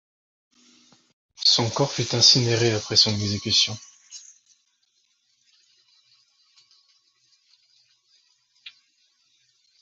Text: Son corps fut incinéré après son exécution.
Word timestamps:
Son 1.45 1.69
corps 1.69 1.91
fut 1.93 2.15
incinéré 2.15 2.71
après 2.73 2.95
son 2.95 3.11
exécution. 3.13 3.77